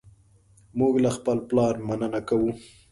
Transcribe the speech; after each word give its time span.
موږ 0.79 0.93
له 1.03 1.09
خپل 1.17 1.37
پلار 1.49 1.73
مننه 1.87 2.21
کوو. 2.27 2.49